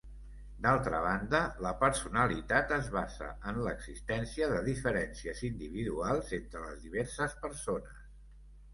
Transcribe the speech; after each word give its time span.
D'altra 0.65 1.01
banda, 1.03 1.41
la 1.65 1.73
personalitat 1.83 2.73
es 2.79 2.89
basa 2.97 3.29
en 3.53 3.61
l'existència 3.67 4.51
de 4.55 4.65
diferències 4.73 5.47
individuals 5.53 6.37
entre 6.43 6.67
les 6.69 6.85
diverses 6.91 7.43
persones. 7.47 8.07